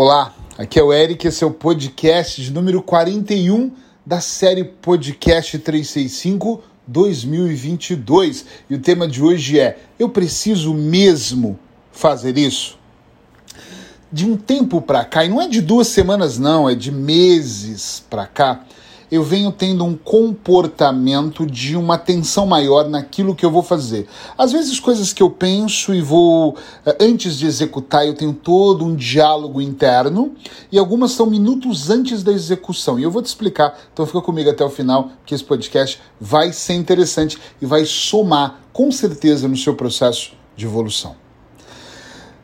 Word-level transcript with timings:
Olá, 0.00 0.32
aqui 0.56 0.78
é 0.78 0.82
o 0.84 0.92
Eric, 0.92 1.26
esse 1.26 1.42
é 1.42 1.46
o 1.48 1.50
podcast 1.50 2.40
de 2.40 2.52
número 2.52 2.80
41 2.80 3.72
da 4.06 4.20
série 4.20 4.62
Podcast 4.62 5.58
365 5.58 6.62
2022. 6.86 8.46
E 8.70 8.76
o 8.76 8.78
tema 8.78 9.08
de 9.08 9.20
hoje 9.20 9.58
é: 9.58 9.76
Eu 9.98 10.08
preciso 10.08 10.72
mesmo 10.72 11.58
fazer 11.90 12.38
isso? 12.38 12.78
De 14.12 14.24
um 14.24 14.36
tempo 14.36 14.80
para 14.80 15.04
cá, 15.04 15.24
e 15.24 15.28
não 15.28 15.42
é 15.42 15.48
de 15.48 15.60
duas 15.60 15.88
semanas, 15.88 16.38
não, 16.38 16.70
é 16.70 16.76
de 16.76 16.92
meses 16.92 18.04
para 18.08 18.24
cá, 18.24 18.64
eu 19.10 19.22
venho 19.22 19.50
tendo 19.50 19.84
um 19.84 19.96
comportamento 19.96 21.46
de 21.46 21.76
uma 21.76 21.94
atenção 21.94 22.46
maior 22.46 22.88
naquilo 22.88 23.34
que 23.34 23.44
eu 23.44 23.50
vou 23.50 23.62
fazer. 23.62 24.06
Às 24.36 24.52
vezes, 24.52 24.78
coisas 24.78 25.12
que 25.12 25.22
eu 25.22 25.30
penso 25.30 25.94
e 25.94 26.02
vou, 26.02 26.56
eh, 26.84 26.96
antes 27.00 27.38
de 27.38 27.46
executar, 27.46 28.06
eu 28.06 28.14
tenho 28.14 28.32
todo 28.32 28.84
um 28.84 28.94
diálogo 28.94 29.62
interno, 29.62 30.34
e 30.70 30.78
algumas 30.78 31.12
são 31.12 31.26
minutos 31.26 31.88
antes 31.88 32.22
da 32.22 32.32
execução. 32.32 32.98
E 32.98 33.02
eu 33.02 33.10
vou 33.10 33.22
te 33.22 33.26
explicar, 33.26 33.78
então 33.92 34.06
fica 34.06 34.20
comigo 34.20 34.50
até 34.50 34.64
o 34.64 34.70
final, 34.70 35.10
que 35.24 35.34
esse 35.34 35.44
podcast 35.44 36.00
vai 36.20 36.52
ser 36.52 36.74
interessante 36.74 37.38
e 37.60 37.66
vai 37.66 37.84
somar, 37.84 38.60
com 38.72 38.92
certeza, 38.92 39.48
no 39.48 39.56
seu 39.56 39.74
processo 39.74 40.32
de 40.56 40.66
evolução. 40.66 41.16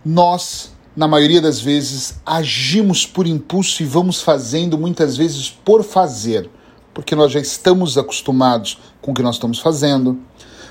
Nós 0.05 0.75
na 0.97 1.09
maioria 1.09 1.41
das 1.41 1.61
vezes, 1.61 2.21
agimos 2.25 3.05
por 3.05 3.27
impulso 3.27 3.83
e 3.83 3.87
vamos 3.87 4.23
fazendo 4.23 4.79
muitas 4.79 5.17
vezes 5.17 5.51
por 5.51 5.83
fazer, 5.83 6.49
porque 6.95 7.17
nós 7.17 7.33
já 7.33 7.41
estamos 7.41 7.99
acostumados 7.99 8.79
com 9.03 9.11
o 9.11 9.15
que 9.15 9.23
nós 9.23 9.35
estamos 9.35 9.59
fazendo, 9.59 10.19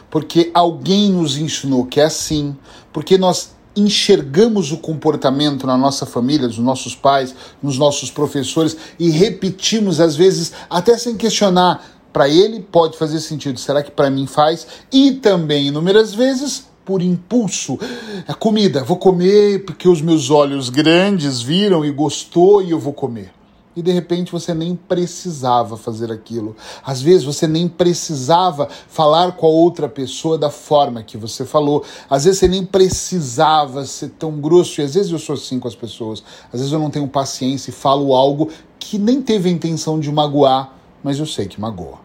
porque 0.09 0.49
alguém 0.53 1.11
nos 1.11 1.37
ensinou 1.37 1.85
que 1.85 1.99
é 1.99 2.05
assim, 2.05 2.55
porque 2.93 3.17
nós 3.17 3.51
enxergamos 3.75 4.71
o 4.71 4.77
comportamento 4.77 5.67
na 5.67 5.77
nossa 5.77 6.05
família, 6.05 6.47
dos 6.47 6.59
nossos 6.59 6.95
pais, 6.95 7.35
nos 7.61 7.77
nossos 7.77 8.09
professores 8.09 8.77
e 8.99 9.09
repetimos 9.09 9.99
às 9.99 10.15
vezes 10.15 10.53
até 10.69 10.97
sem 10.97 11.17
questionar. 11.17 11.83
Para 12.13 12.29
ele 12.29 12.59
pode 12.59 12.95
fazer 12.95 13.19
sentido, 13.19 13.59
será 13.59 13.81
que 13.81 13.89
para 13.89 14.11
mim 14.11 14.27
faz? 14.27 14.67
E 14.91 15.13
também 15.13 15.69
inúmeras 15.69 16.13
vezes 16.13 16.67
por 16.85 17.01
impulso. 17.01 17.79
A 18.27 18.35
comida, 18.35 18.83
vou 18.83 18.97
comer 18.97 19.65
porque 19.65 19.89
os 19.89 19.99
meus 19.99 20.29
olhos 20.29 20.69
grandes 20.69 21.41
viram 21.41 21.83
e 21.83 21.91
gostou 21.91 22.61
e 22.61 22.69
eu 22.69 22.79
vou 22.79 22.93
comer. 22.93 23.31
E 23.75 23.81
de 23.81 23.91
repente 23.91 24.31
você 24.31 24.53
nem 24.53 24.75
precisava 24.75 25.75
fazer 25.75 26.11
aquilo. 26.11 26.55
Às 26.85 27.01
vezes 27.01 27.23
você 27.23 27.47
nem 27.47 27.67
precisava 27.67 28.67
falar 28.87 29.31
com 29.31 29.47
a 29.47 29.49
outra 29.49 29.89
pessoa 29.89 30.37
da 30.37 30.49
forma 30.49 31.01
que 31.01 31.17
você 31.17 31.43
falou. 31.43 31.83
Às 32.09 32.25
vezes 32.25 32.39
você 32.39 32.47
nem 32.47 32.63
precisava 32.63 33.85
ser 33.85 34.09
tão 34.09 34.39
grosso. 34.39 34.79
E 34.79 34.83
às 34.83 34.93
vezes 34.93 35.11
eu 35.11 35.17
sou 35.17 35.35
assim 35.35 35.59
com 35.59 35.67
as 35.67 35.75
pessoas. 35.75 36.23
Às 36.51 36.59
vezes 36.59 36.71
eu 36.71 36.79
não 36.79 36.91
tenho 36.91 37.07
paciência 37.07 37.71
e 37.71 37.73
falo 37.73 38.13
algo 38.13 38.49
que 38.77 38.99
nem 38.99 39.21
teve 39.21 39.49
a 39.49 39.51
intenção 39.51 39.99
de 39.99 40.11
magoar, 40.11 40.73
mas 41.03 41.17
eu 41.17 41.25
sei 41.25 41.47
que 41.47 41.59
magoa. 41.59 42.03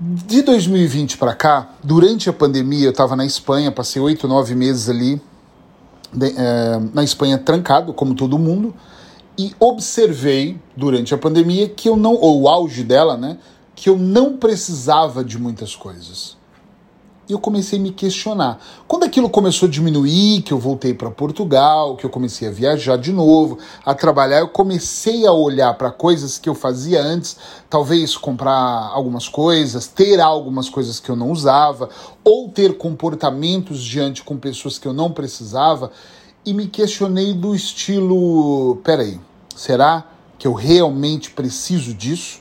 De 0.00 0.42
2020 0.42 1.18
para 1.18 1.34
cá, 1.34 1.74
durante 1.84 2.28
a 2.28 2.32
pandemia, 2.32 2.86
eu 2.86 2.90
estava 2.90 3.14
na 3.14 3.24
Espanha, 3.24 3.70
passei 3.70 4.00
oito, 4.00 4.26
nove 4.26 4.54
meses 4.54 4.88
ali 4.88 5.20
de, 6.12 6.34
é, 6.36 6.80
na 6.92 7.02
Espanha 7.04 7.38
trancado, 7.38 7.92
como 7.92 8.14
todo 8.14 8.38
mundo, 8.38 8.74
e 9.38 9.54
observei 9.58 10.60
durante 10.76 11.14
a 11.14 11.18
pandemia 11.18 11.68
que 11.68 11.88
eu 11.88 11.96
não, 11.96 12.14
ou 12.14 12.42
o 12.42 12.48
auge 12.48 12.84
dela, 12.84 13.16
né, 13.16 13.38
que 13.74 13.88
eu 13.88 13.96
não 13.96 14.36
precisava 14.36 15.24
de 15.24 15.38
muitas 15.38 15.74
coisas 15.74 16.36
e 17.28 17.32
eu 17.32 17.38
comecei 17.38 17.78
a 17.78 17.82
me 17.82 17.92
questionar. 17.92 18.58
Quando 18.86 19.04
aquilo 19.04 19.30
começou 19.30 19.66
a 19.66 19.70
diminuir, 19.70 20.42
que 20.42 20.52
eu 20.52 20.58
voltei 20.58 20.92
para 20.92 21.10
Portugal, 21.10 21.96
que 21.96 22.04
eu 22.04 22.10
comecei 22.10 22.48
a 22.48 22.50
viajar 22.50 22.96
de 22.96 23.12
novo, 23.12 23.58
a 23.84 23.94
trabalhar, 23.94 24.40
eu 24.40 24.48
comecei 24.48 25.26
a 25.26 25.32
olhar 25.32 25.74
para 25.74 25.90
coisas 25.90 26.38
que 26.38 26.48
eu 26.48 26.54
fazia 26.54 27.02
antes, 27.02 27.36
talvez 27.70 28.16
comprar 28.16 28.90
algumas 28.92 29.28
coisas, 29.28 29.86
ter 29.86 30.20
algumas 30.20 30.68
coisas 30.68 30.98
que 30.98 31.10
eu 31.10 31.16
não 31.16 31.30
usava, 31.30 31.88
ou 32.24 32.48
ter 32.48 32.76
comportamentos 32.76 33.82
diante 33.82 34.22
com 34.22 34.36
pessoas 34.36 34.78
que 34.78 34.86
eu 34.86 34.92
não 34.92 35.10
precisava, 35.10 35.90
e 36.44 36.52
me 36.52 36.66
questionei 36.66 37.32
do 37.34 37.54
estilo: 37.54 38.76
peraí, 38.84 39.20
será 39.54 40.04
que 40.38 40.46
eu 40.46 40.52
realmente 40.52 41.30
preciso 41.30 41.94
disso? 41.94 42.40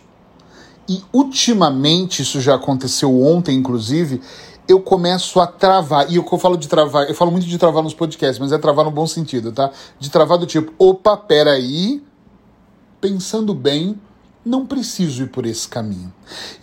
E 0.89 1.03
ultimamente, 1.13 2.21
isso 2.21 2.41
já 2.41 2.55
aconteceu 2.55 3.21
ontem, 3.21 3.55
inclusive, 3.55 4.21
eu 4.67 4.81
começo 4.81 5.39
a 5.39 5.47
travar. 5.47 6.11
E 6.11 6.19
o 6.19 6.23
que 6.23 6.33
eu 6.33 6.39
falo 6.39 6.57
de 6.57 6.67
travar, 6.67 7.07
eu 7.07 7.15
falo 7.15 7.31
muito 7.31 7.47
de 7.47 7.57
travar 7.57 7.83
nos 7.83 7.93
podcasts, 7.93 8.39
mas 8.39 8.51
é 8.51 8.57
travar 8.57 8.85
no 8.85 8.91
bom 8.91 9.07
sentido, 9.07 9.51
tá? 9.51 9.71
De 9.99 10.09
travar 10.09 10.37
do 10.37 10.45
tipo, 10.45 10.73
opa, 10.77 11.15
peraí, 11.15 12.03
pensando 12.99 13.53
bem, 13.53 13.99
não 14.43 14.65
preciso 14.65 15.23
ir 15.23 15.27
por 15.27 15.45
esse 15.45 15.67
caminho. 15.67 16.11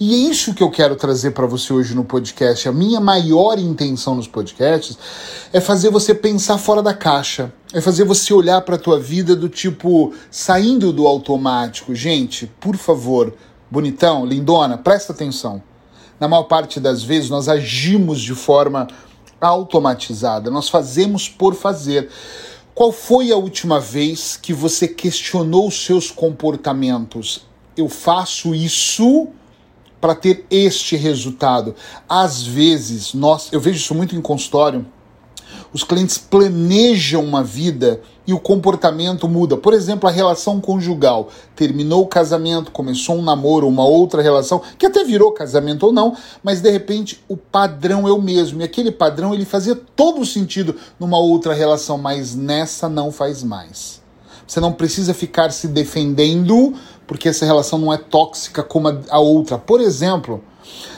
E 0.00 0.14
é 0.14 0.30
isso 0.30 0.54
que 0.54 0.62
eu 0.62 0.70
quero 0.70 0.96
trazer 0.96 1.30
para 1.30 1.46
você 1.46 1.72
hoje 1.72 1.94
no 1.94 2.04
podcast. 2.04 2.68
A 2.68 2.72
minha 2.72 3.00
maior 3.00 3.58
intenção 3.58 4.14
nos 4.14 4.26
podcasts 4.26 4.98
é 5.52 5.60
fazer 5.60 5.90
você 5.90 6.14
pensar 6.14 6.58
fora 6.58 6.82
da 6.82 6.94
caixa. 6.94 7.52
É 7.72 7.80
fazer 7.80 8.04
você 8.04 8.32
olhar 8.34 8.60
para 8.62 8.76
a 8.76 8.78
tua 8.78 8.98
vida 8.98 9.36
do 9.36 9.48
tipo 9.48 10.12
saindo 10.30 10.92
do 10.92 11.06
automático. 11.06 11.94
Gente, 11.94 12.46
por 12.58 12.76
favor, 12.76 13.34
bonitão, 13.70 14.26
lindona, 14.26 14.76
presta 14.76 15.12
atenção 15.12 15.62
na 16.18 16.26
maior 16.26 16.44
parte 16.44 16.80
das 16.80 17.02
vezes, 17.02 17.30
nós 17.30 17.48
agimos 17.48 18.20
de 18.20 18.34
forma 18.34 18.88
automatizada, 19.40 20.50
nós 20.50 20.68
fazemos 20.68 21.28
por 21.28 21.54
fazer. 21.54 22.10
Qual 22.74 22.92
foi 22.92 23.32
a 23.32 23.36
última 23.36 23.80
vez 23.80 24.36
que 24.36 24.52
você 24.52 24.86
questionou 24.86 25.70
seus 25.70 26.10
comportamentos? 26.10 27.46
Eu 27.78 27.88
faço 27.88 28.54
isso 28.54 29.28
para 30.00 30.14
ter 30.14 30.44
este 30.50 30.96
resultado. 30.96 31.74
Às 32.08 32.42
vezes, 32.42 33.14
nós, 33.14 33.52
eu 33.52 33.60
vejo 33.60 33.78
isso 33.78 33.94
muito 33.94 34.14
em 34.14 34.20
consultório 34.20 34.84
os 35.72 35.84
clientes 35.84 36.16
planejam 36.16 37.22
uma 37.22 37.42
vida 37.42 38.00
e 38.26 38.32
o 38.32 38.40
comportamento 38.40 39.28
muda. 39.28 39.56
Por 39.56 39.72
exemplo, 39.72 40.08
a 40.08 40.12
relação 40.12 40.60
conjugal. 40.60 41.28
Terminou 41.54 42.02
o 42.02 42.06
casamento, 42.06 42.70
começou 42.70 43.16
um 43.16 43.22
namoro, 43.22 43.68
uma 43.68 43.84
outra 43.84 44.22
relação, 44.22 44.62
que 44.78 44.86
até 44.86 45.04
virou 45.04 45.32
casamento 45.32 45.86
ou 45.86 45.92
não, 45.92 46.16
mas 46.42 46.60
de 46.60 46.70
repente 46.70 47.22
o 47.28 47.36
padrão 47.36 48.08
é 48.08 48.12
o 48.12 48.20
mesmo. 48.20 48.60
E 48.60 48.64
aquele 48.64 48.90
padrão 48.90 49.34
ele 49.34 49.44
fazia 49.44 49.74
todo 49.74 50.24
sentido 50.24 50.74
numa 50.98 51.18
outra 51.18 51.54
relação, 51.54 51.98
mas 51.98 52.34
nessa 52.34 52.88
não 52.88 53.10
faz 53.10 53.42
mais. 53.42 54.00
Você 54.48 54.60
não 54.60 54.72
precisa 54.72 55.12
ficar 55.12 55.52
se 55.52 55.68
defendendo 55.68 56.72
porque 57.06 57.28
essa 57.28 57.44
relação 57.44 57.78
não 57.78 57.92
é 57.92 57.98
tóxica 57.98 58.62
como 58.62 58.88
a 59.10 59.18
outra. 59.18 59.58
Por 59.58 59.78
exemplo, 59.78 60.42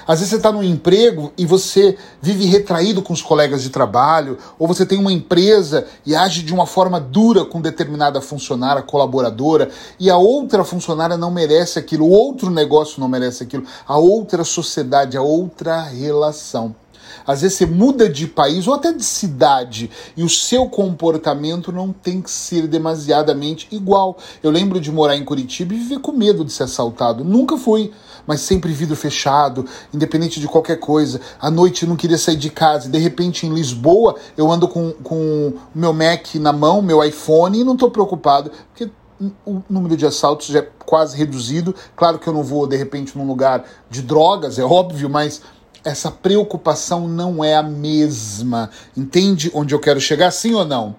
às 0.06 0.21
vezes 0.21 0.31
você 0.31 0.37
está 0.37 0.53
num 0.53 0.62
emprego 0.62 1.33
e 1.37 1.44
você 1.44 1.99
vive 2.22 2.44
retraído 2.44 3.03
com 3.03 3.12
os 3.12 3.22
colegas 3.22 3.62
de 3.62 3.71
trabalho, 3.71 4.39
ou 4.56 4.69
você 4.69 4.87
tem 4.87 4.99
uma 4.99 5.12
empresa 5.12 5.87
e 6.06 6.15
age 6.15 6.43
de 6.43 6.55
uma 6.55 6.65
forma 6.65 7.00
dura 7.00 7.44
com 7.44 7.60
determinada 7.60 8.21
funcionária, 8.21 8.83
colaboradora, 8.83 9.69
e 9.99 10.09
a 10.09 10.16
outra 10.16 10.62
funcionária 10.62 11.16
não 11.16 11.31
merece 11.31 11.78
aquilo, 11.78 12.06
o 12.06 12.10
outro 12.10 12.50
negócio 12.50 13.00
não 13.00 13.09
merece 13.09 13.43
aquilo, 13.43 13.65
a 13.87 13.99
outra 13.99 14.44
sociedade, 14.44 15.16
a 15.16 15.22
outra 15.22 15.83
relação. 15.83 16.75
Às 17.26 17.43
vezes 17.43 17.59
você 17.59 17.66
muda 17.66 18.09
de 18.09 18.26
país 18.26 18.66
ou 18.66 18.75
até 18.75 18.93
de 18.93 19.04
cidade 19.04 19.91
e 20.16 20.22
o 20.22 20.28
seu 20.28 20.66
comportamento 20.66 21.72
não 21.72 21.93
tem 21.93 22.21
que 22.21 22.31
ser 22.31 22.66
demasiadamente 22.66 23.69
igual. 23.71 24.16
Eu 24.43 24.50
lembro 24.50 24.81
de 24.81 24.91
morar 24.91 25.16
em 25.16 25.25
Curitiba 25.25 25.75
e 25.75 25.78
viver 25.78 26.00
com 26.00 26.12
medo 26.12 26.44
de 26.44 26.53
ser 26.53 26.65
assaltado. 26.65 27.25
Nunca 27.25 27.56
fui, 27.56 27.93
mas 28.26 28.41
sempre 28.41 28.72
vidro 28.72 28.97
fechado, 28.97 29.66
independente 29.93 30.41
de 30.41 30.47
qualquer 30.47 30.78
coisa. 30.78 31.21
À 31.41 31.50
noite 31.50 31.82
eu 31.82 31.88
não 31.88 31.97
queria 31.97 32.19
sair 32.19 32.37
de 32.37 32.50
casa 32.50 32.88
e 32.88 32.91
de 32.91 32.98
repente 32.98 33.47
em 33.47 33.53
Lisboa 33.53 34.16
eu 34.37 34.50
ando 34.50 34.69
com 34.69 34.94
o 35.10 35.54
meu 35.75 35.92
Mac 35.92 36.34
na 36.37 36.53
mão, 36.53 36.82
meu 36.82 37.03
iPhone 37.04 37.60
e 37.60 37.65
não 37.65 37.75
estou 37.75 37.91
preocupado, 37.91 38.51
porque 38.68 38.91
o 39.45 39.63
número 39.68 39.97
de 39.97 40.06
assaltos 40.06 40.47
já 40.47 40.60
é 40.60 40.68
quase 40.86 41.16
reduzido. 41.16 41.74
Claro 41.95 42.18
que 42.18 42.27
eu 42.27 42.33
não 42.33 42.42
vou, 42.42 42.66
de 42.66 42.77
repente, 42.77 43.16
num 43.16 43.27
lugar 43.27 43.65
de 43.91 44.01
drogas, 44.01 44.59
é 44.59 44.65
óbvio, 44.65 45.10
mas 45.10 45.42
essa 45.84 46.10
preocupação 46.10 47.09
não 47.09 47.42
é 47.42 47.56
a 47.56 47.62
mesma. 47.62 48.71
Entende 48.97 49.50
onde 49.54 49.74
eu 49.74 49.78
quero 49.78 50.00
chegar, 50.00 50.30
sim 50.30 50.54
ou 50.54 50.65
não? 50.65 50.97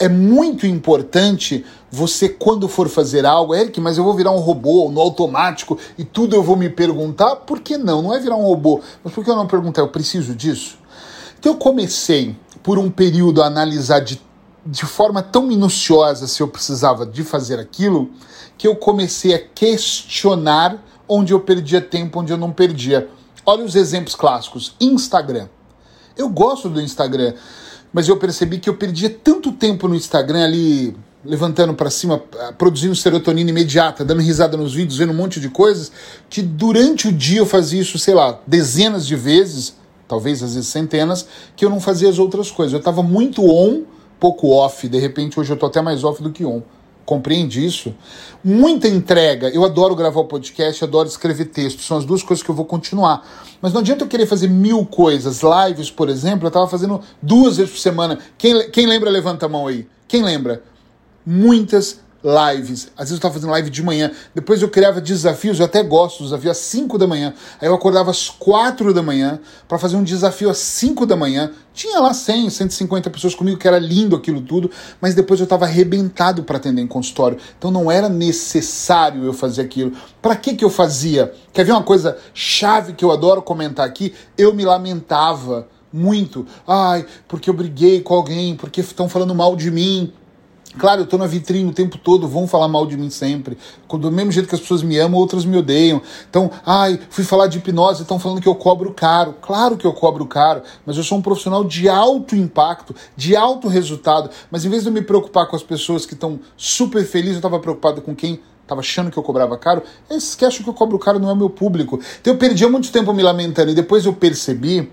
É 0.00 0.08
muito 0.08 0.66
importante 0.66 1.64
você, 1.90 2.28
quando 2.28 2.68
for 2.68 2.88
fazer 2.88 3.24
algo, 3.24 3.54
Eric, 3.54 3.80
mas 3.80 3.96
eu 3.96 4.04
vou 4.04 4.14
virar 4.14 4.32
um 4.32 4.38
robô 4.38 4.90
no 4.90 5.00
automático 5.00 5.78
e 5.96 6.04
tudo 6.04 6.34
eu 6.34 6.42
vou 6.42 6.56
me 6.56 6.68
perguntar, 6.68 7.36
por 7.36 7.60
que 7.60 7.78
não? 7.78 8.02
Não 8.02 8.12
é 8.12 8.18
virar 8.18 8.36
um 8.36 8.42
robô, 8.42 8.80
mas 9.02 9.12
por 9.12 9.24
que 9.24 9.30
eu 9.30 9.36
não 9.36 9.46
perguntar? 9.46 9.80
Eu 9.80 9.88
preciso 9.88 10.34
disso? 10.34 10.78
Então 11.38 11.52
eu 11.52 11.58
comecei 11.58 12.36
por 12.62 12.76
um 12.78 12.90
período 12.90 13.40
a 13.40 13.46
analisar 13.46 14.00
de, 14.00 14.20
de 14.66 14.84
forma 14.84 15.22
tão 15.22 15.46
minuciosa 15.46 16.26
se 16.26 16.42
eu 16.42 16.48
precisava 16.48 17.06
de 17.06 17.22
fazer 17.22 17.58
aquilo, 17.58 18.10
que 18.58 18.66
eu 18.66 18.74
comecei 18.74 19.32
a 19.32 19.38
questionar 19.38 20.84
onde 21.08 21.32
eu 21.32 21.40
perdia 21.40 21.80
tempo, 21.80 22.20
onde 22.20 22.32
eu 22.32 22.36
não 22.36 22.52
perdia. 22.52 23.08
Olha 23.48 23.64
os 23.64 23.74
exemplos 23.74 24.14
clássicos. 24.14 24.74
Instagram. 24.78 25.48
Eu 26.14 26.28
gosto 26.28 26.68
do 26.68 26.82
Instagram, 26.82 27.32
mas 27.90 28.06
eu 28.06 28.18
percebi 28.18 28.58
que 28.58 28.68
eu 28.68 28.76
perdia 28.76 29.08
tanto 29.08 29.52
tempo 29.52 29.88
no 29.88 29.94
Instagram 29.94 30.44
ali 30.44 30.94
levantando 31.24 31.72
para 31.72 31.88
cima, 31.88 32.22
produzindo 32.58 32.94
serotonina 32.94 33.48
imediata, 33.48 34.04
dando 34.04 34.20
risada 34.20 34.54
nos 34.54 34.74
vídeos, 34.74 34.98
vendo 34.98 35.12
um 35.12 35.16
monte 35.16 35.40
de 35.40 35.48
coisas, 35.48 35.90
que 36.28 36.42
durante 36.42 37.08
o 37.08 37.12
dia 37.12 37.38
eu 37.38 37.46
fazia 37.46 37.80
isso, 37.80 37.98
sei 37.98 38.12
lá, 38.12 38.38
dezenas 38.46 39.06
de 39.06 39.16
vezes, 39.16 39.74
talvez 40.06 40.42
às 40.42 40.54
vezes 40.54 40.68
centenas, 40.68 41.26
que 41.56 41.64
eu 41.64 41.70
não 41.70 41.80
fazia 41.80 42.10
as 42.10 42.18
outras 42.18 42.50
coisas. 42.50 42.74
Eu 42.74 42.80
estava 42.80 43.02
muito 43.02 43.42
on, 43.42 43.84
pouco 44.20 44.50
off, 44.50 44.86
de 44.86 44.98
repente 44.98 45.40
hoje 45.40 45.50
eu 45.50 45.56
tô 45.56 45.64
até 45.64 45.80
mais 45.80 46.04
off 46.04 46.22
do 46.22 46.30
que 46.30 46.44
on. 46.44 46.60
Compreende 47.08 47.64
isso? 47.64 47.94
Muita 48.44 48.86
entrega. 48.86 49.48
Eu 49.48 49.64
adoro 49.64 49.96
gravar 49.96 50.20
o 50.20 50.26
podcast, 50.26 50.84
adoro 50.84 51.08
escrever 51.08 51.46
texto. 51.46 51.80
São 51.80 51.96
as 51.96 52.04
duas 52.04 52.22
coisas 52.22 52.44
que 52.44 52.50
eu 52.50 52.54
vou 52.54 52.66
continuar. 52.66 53.26
Mas 53.62 53.72
não 53.72 53.80
adianta 53.80 54.04
eu 54.04 54.08
querer 54.08 54.26
fazer 54.26 54.46
mil 54.46 54.84
coisas. 54.84 55.40
Lives, 55.40 55.90
por 55.90 56.10
exemplo, 56.10 56.44
eu 56.44 56.48
estava 56.48 56.68
fazendo 56.68 57.00
duas 57.22 57.56
vezes 57.56 57.72
por 57.72 57.78
semana. 57.78 58.18
Quem, 58.36 58.70
quem 58.70 58.86
lembra, 58.86 59.08
levanta 59.08 59.46
a 59.46 59.48
mão 59.48 59.66
aí. 59.66 59.88
Quem 60.06 60.22
lembra? 60.22 60.62
Muitas 61.24 61.98
lives. 62.22 62.90
Às 62.96 63.08
vezes 63.08 63.12
eu 63.12 63.16
estava 63.16 63.34
fazendo 63.34 63.50
live 63.50 63.70
de 63.70 63.82
manhã. 63.82 64.10
Depois 64.34 64.60
eu 64.60 64.68
criava 64.68 65.00
desafios, 65.00 65.58
eu 65.58 65.66
até 65.66 65.82
gosto 65.82 66.18
dos 66.18 66.30
desafios 66.30 66.52
às 66.52 66.58
5 66.58 66.98
da 66.98 67.06
manhã. 67.06 67.34
Aí 67.60 67.68
eu 67.68 67.74
acordava 67.74 68.10
às 68.10 68.28
4 68.28 68.92
da 68.92 69.02
manhã 69.02 69.38
para 69.68 69.78
fazer 69.78 69.96
um 69.96 70.02
desafio 70.02 70.50
às 70.50 70.58
5 70.58 71.06
da 71.06 71.16
manhã. 71.16 71.50
Tinha 71.72 72.00
lá 72.00 72.12
100, 72.12 72.50
150 72.50 73.08
pessoas 73.10 73.34
comigo, 73.34 73.58
que 73.58 73.68
era 73.68 73.78
lindo 73.78 74.16
aquilo 74.16 74.40
tudo, 74.40 74.70
mas 75.00 75.14
depois 75.14 75.38
eu 75.38 75.44
estava 75.44 75.64
arrebentado 75.64 76.42
para 76.42 76.56
atender 76.56 76.82
em 76.82 76.88
consultório. 76.88 77.38
Então 77.56 77.70
não 77.70 77.90
era 77.90 78.08
necessário 78.08 79.24
eu 79.24 79.32
fazer 79.32 79.62
aquilo. 79.62 79.92
Para 80.20 80.34
que 80.34 80.54
que 80.54 80.64
eu 80.64 80.70
fazia? 80.70 81.32
Quer 81.52 81.64
ver 81.64 81.72
uma 81.72 81.82
coisa 81.82 82.18
chave 82.34 82.94
que 82.94 83.04
eu 83.04 83.12
adoro 83.12 83.42
comentar 83.42 83.86
aqui? 83.86 84.12
Eu 84.36 84.52
me 84.52 84.64
lamentava 84.64 85.68
muito. 85.92 86.46
Ai, 86.66 87.06
porque 87.28 87.48
eu 87.48 87.54
briguei 87.54 88.00
com 88.00 88.14
alguém, 88.14 88.56
porque 88.56 88.80
estão 88.80 89.08
falando 89.08 89.34
mal 89.34 89.54
de 89.54 89.70
mim. 89.70 90.12
Claro, 90.78 91.02
eu 91.02 91.06
tô 91.06 91.18
na 91.18 91.26
vitrine 91.26 91.68
o 91.68 91.74
tempo 91.74 91.98
todo, 91.98 92.28
vão 92.28 92.46
falar 92.46 92.68
mal 92.68 92.86
de 92.86 92.96
mim 92.96 93.10
sempre. 93.10 93.58
Do 93.90 94.12
mesmo 94.12 94.30
jeito 94.30 94.48
que 94.48 94.54
as 94.54 94.60
pessoas 94.60 94.82
me 94.82 94.96
amam, 94.98 95.18
outras 95.18 95.44
me 95.44 95.56
odeiam. 95.56 96.00
Então, 96.30 96.50
ai, 96.64 97.00
fui 97.10 97.24
falar 97.24 97.48
de 97.48 97.58
hipnose, 97.58 98.02
estão 98.02 98.18
falando 98.18 98.40
que 98.40 98.48
eu 98.48 98.54
cobro 98.54 98.92
caro. 98.94 99.34
Claro 99.42 99.76
que 99.76 99.86
eu 99.86 99.92
cobro 99.92 100.24
caro, 100.26 100.62
mas 100.86 100.96
eu 100.96 101.02
sou 101.02 101.18
um 101.18 101.22
profissional 101.22 101.64
de 101.64 101.88
alto 101.88 102.36
impacto, 102.36 102.94
de 103.16 103.34
alto 103.34 103.66
resultado. 103.68 104.30
Mas 104.50 104.64
em 104.64 104.70
vez 104.70 104.82
de 104.82 104.88
eu 104.88 104.92
me 104.92 105.02
preocupar 105.02 105.46
com 105.48 105.56
as 105.56 105.62
pessoas 105.62 106.06
que 106.06 106.14
estão 106.14 106.38
super 106.56 107.04
felizes, 107.04 107.34
eu 107.34 107.38
estava 107.38 107.58
preocupado 107.58 108.00
com 108.00 108.14
quem 108.14 108.40
estava 108.62 108.82
achando 108.82 109.10
que 109.10 109.18
eu 109.18 109.22
cobrava 109.22 109.56
caro. 109.56 109.82
Esses 110.10 110.34
que 110.34 110.44
eu 110.44 110.74
cobro 110.74 110.98
caro 110.98 111.18
não 111.18 111.30
é 111.30 111.34
meu 111.34 111.48
público. 111.48 111.98
Então 112.20 112.34
eu 112.34 112.38
perdi 112.38 112.66
muito 112.66 112.92
tempo 112.92 113.14
me 113.14 113.22
lamentando 113.22 113.70
e 113.70 113.74
depois 113.74 114.04
eu 114.04 114.12
percebi 114.12 114.92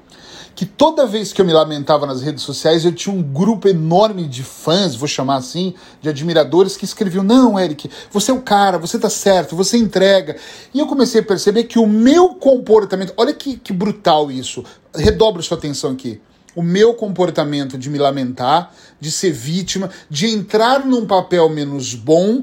que 0.56 0.66
toda 0.66 1.06
vez 1.06 1.34
que 1.34 1.42
eu 1.42 1.46
me 1.46 1.52
lamentava 1.52 2.06
nas 2.06 2.22
redes 2.22 2.42
sociais, 2.42 2.86
eu 2.86 2.94
tinha 2.94 3.13
um 3.13 3.22
grupo 3.22 3.68
enorme 3.68 4.25
de 4.25 4.42
fãs, 4.42 4.96
vou 4.96 5.07
chamar 5.07 5.36
assim, 5.36 5.75
de 6.02 6.07
admiradores 6.07 6.78
que 6.78 6.86
escreviam: 6.86 7.24
Não, 7.24 7.60
Eric, 7.60 7.92
você 8.10 8.31
é 8.31 8.34
o 8.34 8.42
cara, 8.42 8.78
você 8.78 8.98
tá 8.98 9.10
certo, 9.10 9.56
você 9.56 9.78
entrega. 9.78 10.38
E 10.74 10.80
eu 10.80 10.88
comecei 10.88 11.19
a 11.19 11.24
perceber 11.24 11.66
que 11.66 11.78
o 11.78 11.86
meu 11.86 12.36
comportamento, 12.36 13.13
olha 13.18 13.34
que, 13.34 13.57
que 13.57 13.74
brutal 13.74 14.31
isso, 14.31 14.63
redobre 14.96 15.44
sua 15.44 15.57
atenção 15.57 15.92
aqui. 15.92 16.22
O 16.56 16.63
meu 16.63 16.94
comportamento 16.94 17.78
de 17.78 17.90
me 17.90 17.98
lamentar, 17.98 18.74
de 18.98 19.12
ser 19.12 19.34
vítima, 19.34 19.90
de 20.10 20.28
entrar 20.28 20.86
num 20.86 21.06
papel 21.06 21.50
menos 21.50 21.94
bom, 21.94 22.42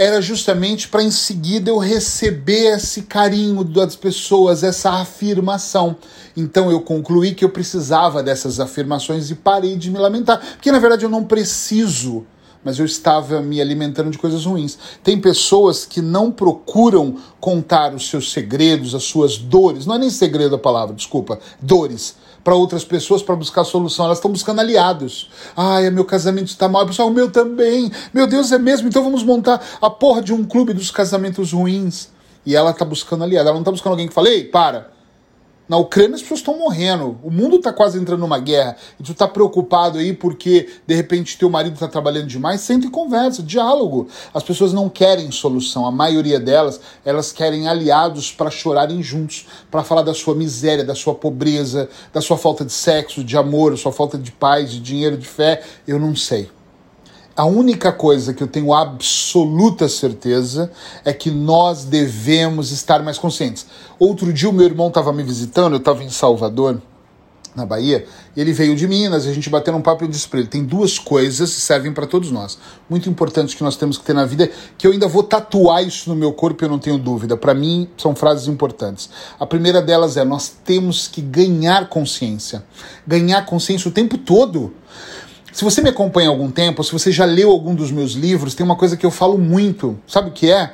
era 0.00 0.22
justamente 0.22 0.88
para 0.88 1.02
em 1.02 1.10
seguida 1.10 1.68
eu 1.68 1.76
receber 1.76 2.74
esse 2.74 3.02
carinho 3.02 3.62
das 3.62 3.94
pessoas, 3.94 4.62
essa 4.62 4.92
afirmação. 4.92 5.94
Então 6.34 6.70
eu 6.70 6.80
concluí 6.80 7.34
que 7.34 7.44
eu 7.44 7.50
precisava 7.50 8.22
dessas 8.22 8.58
afirmações 8.58 9.30
e 9.30 9.34
parei 9.34 9.76
de 9.76 9.90
me 9.90 9.98
lamentar, 9.98 10.40
porque 10.54 10.72
na 10.72 10.78
verdade 10.78 11.04
eu 11.04 11.10
não 11.10 11.24
preciso 11.24 12.24
mas 12.62 12.78
eu 12.78 12.84
estava 12.84 13.40
me 13.40 13.58
alimentando 13.58 14.10
de 14.10 14.18
coisas 14.18 14.44
ruins. 14.44 14.78
Tem 15.02 15.18
pessoas 15.18 15.86
que 15.86 16.02
não 16.02 16.30
procuram 16.30 17.16
contar 17.40 17.94
os 17.94 18.06
seus 18.10 18.32
segredos, 18.32 18.94
as 18.94 19.04
suas 19.04 19.38
dores, 19.38 19.86
não 19.86 19.94
é 19.94 19.98
nem 19.98 20.10
segredo 20.10 20.56
a 20.56 20.58
palavra, 20.58 20.94
desculpa, 20.94 21.40
dores 21.58 22.16
para 22.42 22.54
outras 22.54 22.84
pessoas 22.84 23.22
para 23.22 23.36
buscar 23.36 23.64
solução. 23.64 24.04
Elas 24.04 24.18
estão 24.18 24.30
buscando 24.30 24.60
aliados. 24.60 25.30
Ai, 25.56 25.90
meu 25.90 26.04
casamento 26.04 26.48
está 26.48 26.68
mal. 26.68 26.86
Pessoal, 26.86 27.08
o 27.08 27.12
meu 27.12 27.30
também. 27.30 27.90
Meu 28.12 28.26
Deus, 28.26 28.52
é 28.52 28.58
mesmo? 28.58 28.88
Então 28.88 29.02
vamos 29.02 29.22
montar 29.22 29.60
a 29.80 29.90
porra 29.90 30.22
de 30.22 30.32
um 30.32 30.44
clube 30.44 30.72
dos 30.72 30.90
casamentos 30.90 31.52
ruins. 31.52 32.08
E 32.44 32.56
ela 32.56 32.70
está 32.70 32.84
buscando 32.84 33.24
aliado. 33.24 33.48
Ela 33.48 33.54
não 33.54 33.62
está 33.62 33.70
buscando 33.70 33.92
alguém 33.92 34.08
que 34.08 34.14
fale, 34.14 34.30
ei, 34.30 34.44
para 34.44 34.99
na 35.70 35.76
Ucrânia 35.76 36.16
as 36.16 36.20
pessoas 36.20 36.40
estão 36.40 36.58
morrendo. 36.58 37.16
O 37.22 37.30
mundo 37.30 37.54
está 37.54 37.72
quase 37.72 37.96
entrando 37.96 38.18
numa 38.18 38.40
guerra. 38.40 38.76
E 38.98 39.04
tu 39.04 39.12
está 39.12 39.28
preocupado 39.28 39.98
aí 39.98 40.12
porque 40.12 40.68
de 40.84 40.96
repente 40.96 41.38
teu 41.38 41.48
marido 41.48 41.74
está 41.74 41.86
trabalhando 41.86 42.26
demais. 42.26 42.60
Senta 42.62 42.88
e 42.88 42.90
conversa, 42.90 43.40
diálogo. 43.40 44.08
As 44.34 44.42
pessoas 44.42 44.72
não 44.72 44.88
querem 44.88 45.30
solução. 45.30 45.86
A 45.86 45.92
maioria 45.92 46.40
delas, 46.40 46.80
elas 47.04 47.30
querem 47.30 47.68
aliados 47.68 48.32
para 48.32 48.50
chorarem 48.50 49.00
juntos, 49.00 49.46
para 49.70 49.84
falar 49.84 50.02
da 50.02 50.12
sua 50.12 50.34
miséria, 50.34 50.84
da 50.84 50.96
sua 50.96 51.14
pobreza, 51.14 51.88
da 52.12 52.20
sua 52.20 52.36
falta 52.36 52.64
de 52.64 52.72
sexo, 52.72 53.22
de 53.22 53.36
amor, 53.36 53.70
da 53.70 53.76
sua 53.76 53.92
falta 53.92 54.18
de 54.18 54.32
paz, 54.32 54.72
de 54.72 54.80
dinheiro, 54.80 55.16
de 55.16 55.28
fé. 55.28 55.62
Eu 55.86 56.00
não 56.00 56.16
sei. 56.16 56.50
A 57.40 57.46
única 57.46 57.90
coisa 57.90 58.34
que 58.34 58.42
eu 58.42 58.46
tenho 58.46 58.74
absoluta 58.74 59.88
certeza 59.88 60.70
é 61.02 61.10
que 61.10 61.30
nós 61.30 61.84
devemos 61.84 62.70
estar 62.70 63.02
mais 63.02 63.16
conscientes. 63.16 63.64
Outro 63.98 64.30
dia 64.30 64.50
o 64.50 64.52
meu 64.52 64.66
irmão 64.66 64.88
estava 64.88 65.10
me 65.10 65.22
visitando, 65.22 65.72
eu 65.72 65.78
estava 65.78 66.04
em 66.04 66.10
Salvador, 66.10 66.82
na 67.56 67.64
Bahia, 67.64 68.04
ele 68.36 68.52
veio 68.52 68.76
de 68.76 68.86
Minas, 68.86 69.26
a 69.26 69.32
gente 69.32 69.48
bateu 69.48 69.74
um 69.74 69.80
papo 69.80 70.04
e 70.04 70.06
eu 70.06 70.10
disse 70.10 70.28
para 70.28 70.40
ele: 70.40 70.48
tem 70.48 70.62
duas 70.62 70.98
coisas 70.98 71.54
que 71.54 71.62
servem 71.62 71.94
para 71.94 72.06
todos 72.06 72.30
nós, 72.30 72.58
muito 72.90 73.08
importantes 73.08 73.54
que 73.54 73.64
nós 73.64 73.74
temos 73.74 73.96
que 73.96 74.04
ter 74.04 74.12
na 74.12 74.26
vida, 74.26 74.50
que 74.76 74.86
eu 74.86 74.92
ainda 74.92 75.08
vou 75.08 75.22
tatuar 75.22 75.82
isso 75.82 76.10
no 76.10 76.16
meu 76.16 76.34
corpo, 76.34 76.62
eu 76.62 76.68
não 76.68 76.78
tenho 76.78 76.98
dúvida. 76.98 77.38
Para 77.38 77.54
mim, 77.54 77.88
são 77.96 78.14
frases 78.14 78.48
importantes. 78.48 79.08
A 79.38 79.46
primeira 79.46 79.80
delas 79.80 80.18
é: 80.18 80.24
nós 80.24 80.52
temos 80.62 81.08
que 81.08 81.22
ganhar 81.22 81.88
consciência. 81.88 82.64
Ganhar 83.06 83.46
consciência 83.46 83.88
o 83.88 83.92
tempo 83.92 84.18
todo. 84.18 84.74
Se 85.52 85.64
você 85.64 85.82
me 85.82 85.88
acompanha 85.88 86.28
há 86.28 86.32
algum 86.32 86.50
tempo, 86.50 86.84
se 86.84 86.92
você 86.92 87.10
já 87.10 87.24
leu 87.24 87.50
algum 87.50 87.74
dos 87.74 87.90
meus 87.90 88.12
livros, 88.12 88.54
tem 88.54 88.64
uma 88.64 88.76
coisa 88.76 88.96
que 88.96 89.04
eu 89.04 89.10
falo 89.10 89.36
muito. 89.36 89.98
Sabe 90.06 90.30
o 90.30 90.32
que 90.32 90.50
é? 90.50 90.72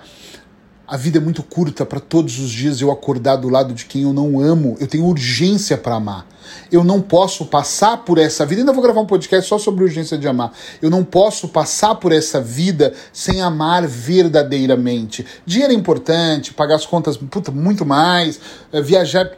A 0.88 0.96
vida 0.96 1.18
é 1.18 1.20
muito 1.20 1.42
curta 1.42 1.84
para 1.84 1.98
todos 1.98 2.38
os 2.38 2.48
dias 2.48 2.80
eu 2.80 2.92
acordar 2.92 3.34
do 3.34 3.48
lado 3.48 3.74
de 3.74 3.86
quem 3.86 4.02
eu 4.02 4.12
não 4.12 4.38
amo. 4.38 4.76
Eu 4.78 4.86
tenho 4.86 5.04
urgência 5.04 5.76
para 5.76 5.96
amar. 5.96 6.24
Eu 6.70 6.84
não 6.84 7.02
posso 7.02 7.46
passar 7.46 8.04
por 8.04 8.18
essa 8.18 8.46
vida. 8.46 8.62
Ainda 8.62 8.72
vou 8.72 8.80
gravar 8.80 9.00
um 9.00 9.06
podcast 9.06 9.48
só 9.48 9.58
sobre 9.58 9.82
urgência 9.82 10.16
de 10.16 10.28
amar. 10.28 10.52
Eu 10.80 10.88
não 10.88 11.02
posso 11.02 11.48
passar 11.48 11.96
por 11.96 12.12
essa 12.12 12.40
vida 12.40 12.94
sem 13.12 13.42
amar 13.42 13.84
verdadeiramente. 13.84 15.26
Dinheiro 15.44 15.72
é 15.72 15.76
importante, 15.76 16.54
pagar 16.54 16.76
as 16.76 16.86
contas, 16.86 17.16
puta, 17.16 17.50
muito 17.50 17.84
mais, 17.84 18.38
eh, 18.72 18.80
viajar, 18.80 19.28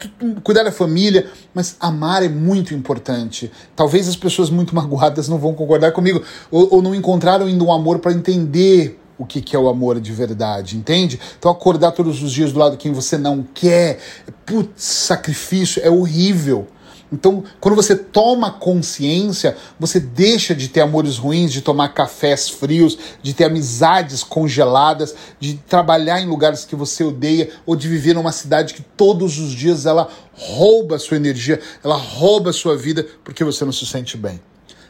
cuidar 0.44 0.64
da 0.64 0.73
família, 0.73 1.30
mas 1.54 1.76
amar 1.80 2.23
é 2.23 2.28
muito 2.28 2.75
importante. 2.75 3.50
Talvez 3.75 4.06
as 4.06 4.16
pessoas 4.16 4.50
muito 4.50 4.75
magoadas 4.76 5.30
não 5.30 5.38
vão 5.38 5.54
concordar 5.54 5.92
comigo 5.92 6.23
ou, 6.50 6.75
ou 6.75 6.82
não 6.82 6.94
encontraram 6.94 7.46
ainda 7.46 7.64
um 7.64 7.73
amor 7.73 8.00
para 8.00 8.12
entender 8.12 8.99
o 9.18 9.26
que, 9.26 9.42
que 9.42 9.56
é 9.56 9.58
o 9.58 9.68
amor 9.68 10.00
de 10.00 10.12
verdade, 10.12 10.76
entende? 10.76 11.20
Então 11.38 11.50
acordar 11.50 11.92
todos 11.92 12.22
os 12.22 12.32
dias 12.32 12.52
do 12.52 12.58
lado 12.58 12.72
de 12.72 12.78
quem 12.78 12.92
você 12.92 13.18
não 13.18 13.44
quer, 13.54 13.98
putz, 14.46 14.82
sacrifício, 14.84 15.82
é 15.84 15.90
horrível. 15.90 16.66
Então, 17.10 17.42
quando 17.58 17.75
você 17.75 17.96
toma 17.96 18.50
consciência, 18.50 19.56
você 19.80 19.98
deixa 19.98 20.54
de 20.54 20.68
ter 20.68 20.82
amores 20.82 21.16
ruins, 21.16 21.50
de 21.50 21.62
tomar 21.62 21.88
cafés 21.94 22.50
frios, 22.50 22.98
de 23.22 23.32
ter 23.32 23.44
amizades 23.44 24.22
congeladas, 24.22 25.14
de 25.40 25.54
trabalhar 25.54 26.20
em 26.20 26.26
lugares 26.26 26.66
que 26.66 26.76
você 26.76 27.02
odeia 27.02 27.50
ou 27.64 27.75
de 27.75 27.88
viver 27.88 28.14
numa 28.14 28.32
cidade 28.32 28.75
que 28.75 28.82
todos 28.82 29.38
os 29.38 29.52
dias 29.52 29.87
ela 29.87 30.08
rouba 30.34 30.96
a 30.96 30.98
sua 30.98 31.16
energia, 31.16 31.58
ela 31.82 31.96
rouba 31.96 32.50
a 32.50 32.52
sua 32.52 32.76
vida 32.76 33.06
porque 33.25 33.42
você 33.42 33.64
não 33.64 33.72
se 33.72 33.87
sente 33.87 34.16
bem. 34.16 34.38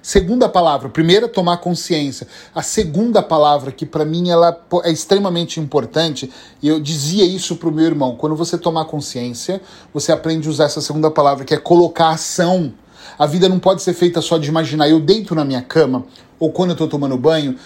Segunda 0.03 0.49
palavra, 0.49 0.89
primeira 0.89 1.29
tomar 1.29 1.59
consciência. 1.59 2.27
A 2.55 2.63
segunda 2.63 3.23
palavra 3.23 3.73
que 3.73 3.85
para 3.85 4.05
mim 4.05 4.31
ela 4.31 4.59
é 4.85 4.91
extremamente 4.91 5.61
importante, 5.61 6.31
e 6.63 6.69
eu 6.69 6.81
dizia 6.81 7.25
isso 7.25 7.57
pro 7.57 7.73
meu 7.73 7.85
irmão, 7.85 8.17
quando 8.17 8.37
você 8.37 8.57
tomar 8.57 8.85
consciência, 8.85 9.61
você 9.93 10.13
aprende 10.13 10.47
a 10.49 10.51
usar 10.51 10.65
essa 10.65 10.81
segunda 10.81 11.11
palavra 11.11 11.45
que 11.45 11.55
é 11.55 11.59
colocar 11.59 12.11
ação. 12.11 12.73
A 13.19 13.27
vida 13.27 13.49
não 13.49 13.59
pode 13.59 13.83
ser 13.83 13.95
feita 13.95 14.21
só 14.21 14.39
de 14.39 14.49
imaginar 14.49 14.89
eu 14.89 15.01
deito 15.01 15.35
na 15.35 15.45
minha 15.45 15.63
cama 15.63 16.05
ou 16.39 16.53
quando 16.53 16.71
eu 16.71 16.77
tô 16.77 16.87
tomando 16.87 17.17
banho, 17.17 17.57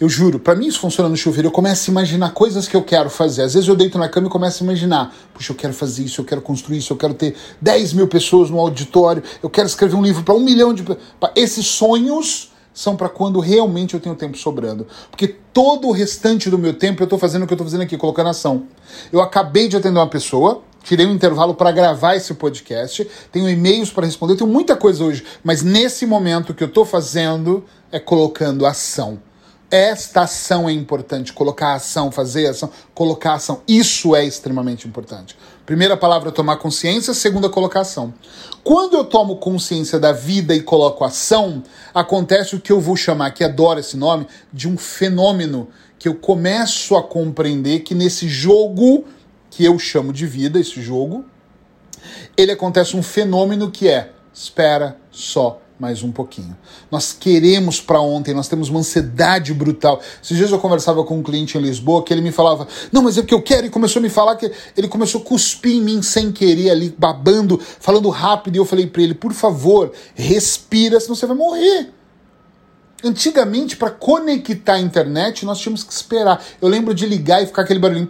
eu 0.00 0.08
juro, 0.08 0.38
para 0.38 0.54
mim 0.54 0.66
isso 0.66 0.80
funciona 0.80 1.08
no 1.08 1.16
chuveiro. 1.16 1.48
Eu 1.48 1.52
começo 1.52 1.88
a 1.88 1.92
imaginar 1.92 2.32
coisas 2.32 2.66
que 2.66 2.76
eu 2.76 2.82
quero 2.82 3.08
fazer. 3.08 3.42
Às 3.42 3.54
vezes 3.54 3.68
eu 3.68 3.76
deito 3.76 3.96
na 3.96 4.08
cama 4.08 4.26
e 4.26 4.30
começo 4.30 4.62
a 4.62 4.66
imaginar: 4.66 5.14
puxa, 5.32 5.52
eu 5.52 5.56
quero 5.56 5.72
fazer 5.72 6.02
isso, 6.02 6.20
eu 6.20 6.24
quero 6.24 6.40
construir 6.40 6.78
isso, 6.78 6.92
eu 6.92 6.96
quero 6.96 7.14
ter 7.14 7.36
10 7.60 7.92
mil 7.92 8.08
pessoas 8.08 8.50
no 8.50 8.58
auditório, 8.58 9.22
eu 9.42 9.48
quero 9.48 9.66
escrever 9.66 9.94
um 9.94 10.02
livro 10.02 10.22
para 10.22 10.34
um 10.34 10.40
milhão 10.40 10.74
de. 10.74 10.84
Esses 11.36 11.66
sonhos 11.66 12.52
são 12.74 12.96
para 12.96 13.08
quando 13.08 13.38
realmente 13.38 13.94
eu 13.94 14.00
tenho 14.00 14.16
tempo 14.16 14.36
sobrando. 14.36 14.86
Porque 15.10 15.28
todo 15.28 15.86
o 15.86 15.92
restante 15.92 16.50
do 16.50 16.58
meu 16.58 16.74
tempo 16.74 17.00
eu 17.00 17.04
estou 17.04 17.18
fazendo 17.18 17.44
o 17.44 17.46
que 17.46 17.52
eu 17.52 17.56
estou 17.56 17.66
fazendo 17.66 17.82
aqui, 17.82 17.96
colocando 17.96 18.30
ação. 18.30 18.64
Eu 19.12 19.22
acabei 19.22 19.68
de 19.68 19.76
atender 19.76 19.98
uma 19.98 20.08
pessoa, 20.08 20.62
tirei 20.84 21.06
um 21.06 21.12
intervalo 21.12 21.54
para 21.54 21.72
gravar 21.72 22.14
esse 22.14 22.34
podcast, 22.34 23.08
tenho 23.32 23.48
e-mails 23.48 23.90
para 23.90 24.06
responder, 24.06 24.36
tenho 24.36 24.48
muita 24.48 24.76
coisa 24.76 25.02
hoje, 25.02 25.24
mas 25.42 25.62
nesse 25.62 26.06
momento 26.06 26.50
o 26.50 26.54
que 26.54 26.62
eu 26.62 26.68
estou 26.68 26.84
fazendo 26.84 27.64
é 27.90 27.98
colocando 27.98 28.66
ação 28.66 29.18
Esta 29.70 30.20
ação 30.22 30.68
é 30.68 30.72
importante, 30.72 31.32
colocar 31.32 31.74
ação, 31.74 32.12
fazer 32.12 32.46
ação, 32.46 32.70
colocar 32.94 33.34
ação. 33.34 33.62
Isso 33.66 34.14
é 34.14 34.24
extremamente 34.24 34.86
importante. 34.86 35.36
Primeira 35.66 35.96
palavra, 35.96 36.30
tomar 36.30 36.58
consciência. 36.58 37.12
Segunda, 37.14 37.48
colocar 37.48 37.80
ação. 37.80 38.14
Quando 38.62 38.94
eu 38.94 39.04
tomo 39.04 39.36
consciência 39.36 39.98
da 39.98 40.12
vida 40.12 40.54
e 40.54 40.60
coloco 40.60 41.02
ação, 41.02 41.62
acontece 41.92 42.54
o 42.54 42.60
que 42.60 42.70
eu 42.70 42.80
vou 42.80 42.94
chamar, 42.94 43.32
que 43.32 43.42
adoro 43.42 43.80
esse 43.80 43.96
nome, 43.96 44.28
de 44.52 44.68
um 44.68 44.76
fenômeno 44.76 45.68
que 45.98 46.08
eu 46.08 46.14
começo 46.14 46.94
a 46.94 47.02
compreender 47.02 47.80
que 47.80 47.94
nesse 47.94 48.28
jogo 48.28 49.04
que 49.54 49.64
eu 49.64 49.78
chamo 49.78 50.12
de 50.12 50.26
vida, 50.26 50.58
esse 50.58 50.82
jogo, 50.82 51.24
ele 52.36 52.50
acontece 52.50 52.96
um 52.96 53.02
fenômeno 53.02 53.70
que 53.70 53.88
é 53.88 54.10
espera 54.32 54.98
só 55.12 55.60
mais 55.78 56.02
um 56.02 56.10
pouquinho. 56.10 56.56
Nós 56.90 57.12
queremos 57.12 57.80
para 57.80 58.00
ontem, 58.00 58.34
nós 58.34 58.48
temos 58.48 58.68
uma 58.68 58.80
ansiedade 58.80 59.54
brutal. 59.54 60.00
Esses 60.20 60.36
dias 60.36 60.50
eu 60.50 60.58
conversava 60.58 61.04
com 61.04 61.18
um 61.18 61.22
cliente 61.22 61.56
em 61.56 61.60
Lisboa 61.60 62.02
que 62.02 62.12
ele 62.12 62.20
me 62.20 62.32
falava: 62.32 62.66
Não, 62.90 63.02
mas 63.02 63.16
é 63.16 63.20
o 63.20 63.24
que 63.24 63.34
eu 63.34 63.42
quero. 63.42 63.66
E 63.66 63.70
começou 63.70 64.00
a 64.00 64.02
me 64.02 64.08
falar 64.08 64.34
que 64.36 64.50
ele 64.76 64.88
começou 64.88 65.20
a 65.20 65.24
cuspir 65.24 65.76
em 65.76 65.82
mim 65.82 66.02
sem 66.02 66.32
querer 66.32 66.70
ali, 66.70 66.94
babando, 66.96 67.58
falando 67.58 68.08
rápido. 68.08 68.56
E 68.56 68.58
eu 68.58 68.64
falei 68.64 68.88
para 68.88 69.02
ele: 69.02 69.14
Por 69.14 69.32
favor, 69.32 69.92
respira, 70.14 70.98
senão 70.98 71.14
você 71.14 71.26
vai 71.26 71.36
morrer. 71.36 71.92
Antigamente, 73.04 73.76
para 73.76 73.90
conectar 73.90 74.74
a 74.74 74.80
internet, 74.80 75.44
nós 75.44 75.58
tínhamos 75.58 75.84
que 75.84 75.92
esperar. 75.92 76.42
Eu 76.60 76.68
lembro 76.68 76.94
de 76.94 77.04
ligar 77.04 77.42
e 77.42 77.46
ficar 77.46 77.62
aquele 77.62 77.78
barulhinho. 77.78 78.08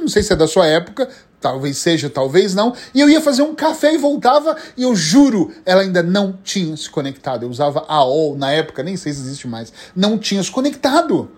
Não 0.00 0.06
sei 0.06 0.22
se 0.22 0.32
é 0.32 0.36
da 0.36 0.46
sua 0.46 0.66
época, 0.66 1.08
talvez 1.40 1.76
seja, 1.78 2.08
talvez 2.08 2.54
não. 2.54 2.72
E 2.94 3.00
eu 3.00 3.10
ia 3.10 3.20
fazer 3.20 3.42
um 3.42 3.56
café 3.56 3.94
e 3.94 3.98
voltava, 3.98 4.56
e 4.76 4.84
eu 4.84 4.94
juro, 4.94 5.52
ela 5.66 5.82
ainda 5.82 6.04
não 6.04 6.38
tinha 6.44 6.76
se 6.76 6.88
conectado. 6.88 7.42
Eu 7.42 7.50
usava 7.50 7.84
AOL 7.88 8.36
na 8.36 8.52
época, 8.52 8.82
nem 8.84 8.96
sei 8.96 9.12
se 9.12 9.20
existe 9.22 9.48
mais. 9.48 9.72
Não 9.94 10.16
tinha 10.16 10.42
se 10.42 10.50
conectado. 10.52 11.28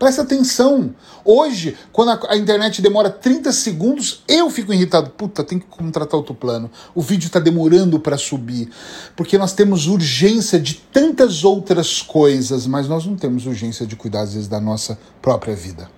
Presta 0.00 0.22
atenção. 0.22 0.94
Hoje, 1.22 1.76
quando 1.92 2.12
a, 2.12 2.32
a, 2.32 2.36
internet 2.38 2.80
demora 2.80 3.10
30 3.10 3.52
segundos, 3.52 4.24
eu 4.26 4.48
fico 4.48 4.72
irritado. 4.72 5.10
Puta, 5.10 5.44
tem 5.44 5.58
que 5.58 5.66
contratar 5.66 6.14
outro 6.14 6.34
plano. 6.34 6.70
O 6.94 7.02
vídeo 7.02 7.26
está 7.26 7.38
demorando 7.38 8.00
para 8.00 8.16
subir. 8.16 8.70
Porque 9.14 9.36
nós 9.36 9.52
temos 9.52 9.88
urgência 9.88 10.58
de 10.58 10.76
tantas 10.90 11.44
outras 11.44 12.00
coisas, 12.00 12.66
mas 12.66 12.88
nós 12.88 13.04
não 13.04 13.14
temos 13.14 13.44
urgência 13.44 13.86
de 13.86 13.94
cuidar, 13.94 14.22
às 14.22 14.32
vezes, 14.32 14.48
da 14.48 14.58
nossa 14.58 14.98
própria 15.20 15.54
vida. 15.54 15.90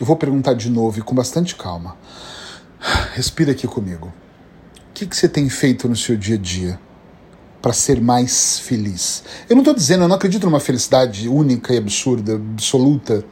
Eu 0.00 0.04
vou 0.04 0.16
perguntar 0.16 0.54
de 0.54 0.68
novo 0.68 0.98
e 0.98 1.02
com 1.02 1.14
bastante 1.14 1.54
calma. 1.54 1.96
Respira 3.14 3.52
aqui 3.52 3.68
comigo. 3.68 4.08
O 4.08 4.92
que, 4.92 5.06
que 5.06 5.16
você 5.16 5.28
tem 5.28 5.48
feito 5.48 5.88
no 5.88 5.94
seu 5.94 6.16
dia 6.16 6.34
a 6.34 6.38
dia? 6.38 6.80
Para 7.60 7.72
ser 7.72 8.00
mais 8.00 8.58
feliz. 8.58 9.22
Eu 9.48 9.56
não 9.56 9.62
estou 9.62 9.74
dizendo, 9.74 10.04
eu 10.04 10.08
não 10.08 10.16
acredito 10.16 10.44
numa 10.44 10.60
felicidade 10.60 11.28
única 11.28 11.74
e 11.74 11.78
absurda, 11.78 12.34
absoluta, 12.34 13.24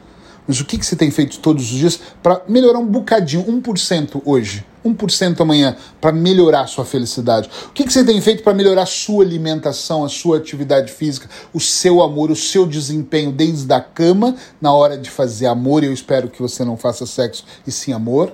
mas 0.49 0.59
o 0.59 0.65
que, 0.65 0.79
que 0.79 0.85
você 0.85 0.95
tem 0.95 1.11
feito 1.11 1.37
todos 1.37 1.71
os 1.71 1.77
dias 1.77 1.99
para 2.23 2.41
melhorar 2.47 2.79
um 2.79 2.85
bocadinho, 2.87 3.43
1% 3.45 4.19
hoje, 4.25 4.65
1% 4.83 5.41
amanhã, 5.41 5.77
para 6.01 6.11
melhorar 6.11 6.61
a 6.61 6.65
sua 6.65 6.83
felicidade? 6.83 7.47
O 7.67 7.69
que, 7.69 7.83
que 7.83 7.93
você 7.93 8.03
tem 8.03 8.19
feito 8.19 8.41
para 8.41 8.55
melhorar 8.55 8.81
a 8.81 8.87
sua 8.87 9.23
alimentação, 9.23 10.03
a 10.03 10.09
sua 10.09 10.37
atividade 10.37 10.91
física, 10.91 11.29
o 11.53 11.59
seu 11.59 12.01
amor, 12.01 12.31
o 12.31 12.35
seu 12.35 12.65
desempenho 12.65 13.31
desde 13.31 13.71
a 13.71 13.79
cama, 13.79 14.35
na 14.59 14.73
hora 14.73 14.97
de 14.97 15.11
fazer 15.11 15.45
amor, 15.45 15.83
eu 15.83 15.93
espero 15.93 16.27
que 16.27 16.41
você 16.41 16.65
não 16.65 16.75
faça 16.75 17.05
sexo 17.05 17.45
e 17.67 17.71
sim 17.71 17.93
amor? 17.93 18.33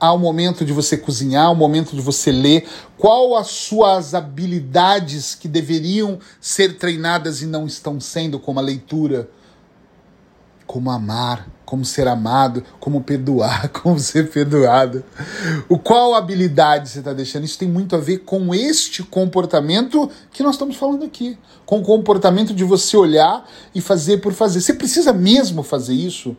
Há 0.00 0.12
o 0.12 0.18
momento 0.18 0.64
de 0.64 0.72
você 0.72 0.96
cozinhar, 0.96 1.52
o 1.52 1.54
momento 1.54 1.94
de 1.94 2.00
você 2.00 2.32
ler, 2.32 2.66
qual 2.96 3.36
as 3.36 3.48
suas 3.48 4.14
habilidades 4.14 5.34
que 5.34 5.46
deveriam 5.46 6.18
ser 6.40 6.78
treinadas 6.78 7.42
e 7.42 7.46
não 7.46 7.66
estão 7.66 8.00
sendo, 8.00 8.40
como 8.40 8.58
a 8.58 8.62
leitura, 8.62 9.28
como 10.66 10.90
amar, 10.90 11.48
como 11.64 11.84
ser 11.84 12.08
amado, 12.08 12.64
como 12.78 13.02
perdoar, 13.02 13.68
como 13.82 13.98
ser 13.98 14.30
perdoado. 14.30 15.04
O 15.68 15.78
qual 15.78 16.14
habilidade 16.14 16.88
você 16.88 17.00
está 17.00 17.12
deixando? 17.12 17.44
Isso 17.44 17.58
tem 17.58 17.68
muito 17.68 17.94
a 17.94 17.98
ver 17.98 18.18
com 18.18 18.54
este 18.54 19.02
comportamento 19.02 20.10
que 20.32 20.42
nós 20.42 20.54
estamos 20.54 20.76
falando 20.76 21.04
aqui, 21.04 21.38
com 21.66 21.78
o 21.80 21.82
comportamento 21.82 22.54
de 22.54 22.64
você 22.64 22.96
olhar 22.96 23.48
e 23.74 23.80
fazer 23.80 24.18
por 24.18 24.32
fazer. 24.32 24.60
Você 24.60 24.74
precisa 24.74 25.12
mesmo 25.12 25.62
fazer 25.62 25.94
isso? 25.94 26.36